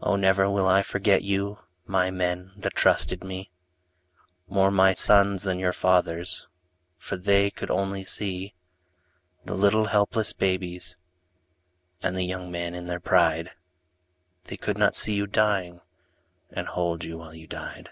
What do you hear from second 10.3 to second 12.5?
babies And the young